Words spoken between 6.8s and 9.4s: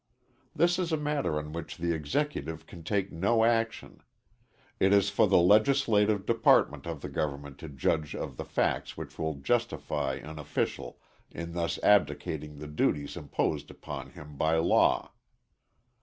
of the government to judge of the facts which will